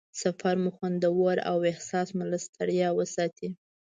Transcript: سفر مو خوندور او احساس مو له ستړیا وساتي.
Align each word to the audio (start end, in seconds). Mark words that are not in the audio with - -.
سفر 0.21 0.55
مو 0.63 0.69
خوندور 0.77 1.35
او 1.49 1.57
احساس 1.71 2.07
مو 2.17 2.23
له 2.31 2.37
ستړیا 2.45 2.87
وساتي. 2.97 3.47